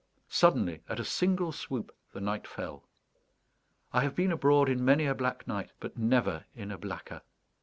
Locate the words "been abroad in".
4.15-4.83